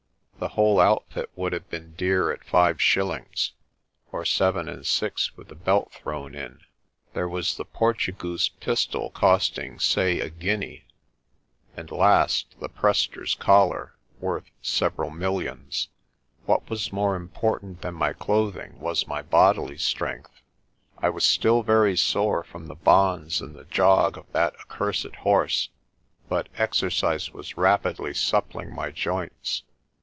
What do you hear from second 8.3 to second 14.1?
pistol costing, say, a guinea; and last, the Prester's collar,